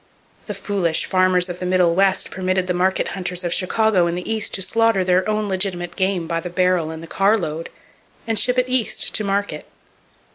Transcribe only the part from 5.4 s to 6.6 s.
legitimate game by the